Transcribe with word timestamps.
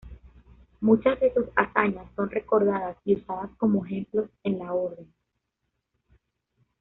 Muchas 0.79 1.19
de 1.19 1.31
sus 1.31 1.45
hazañas 1.55 2.07
son 2.15 2.31
recordadas 2.31 2.97
y 3.05 3.17
usadas 3.17 3.51
como 3.59 3.85
ejemplos 3.85 4.31
en 4.41 4.57
la 4.57 4.73
orden. 4.73 5.13